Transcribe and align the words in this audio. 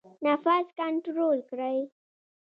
نفس 0.27 0.65
کنټرول 0.79 1.37
کړئ 1.49 1.77